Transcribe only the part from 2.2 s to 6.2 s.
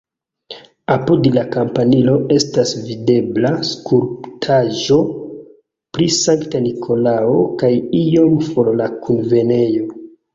estas videbla skulptaĵo pri